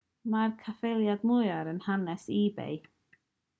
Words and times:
dyma'r 0.27 0.55
caffaeliad 0.61 1.27
mwyaf 1.33 1.71
yn 1.73 1.83
hanes 1.89 2.27
ebay 2.39 2.83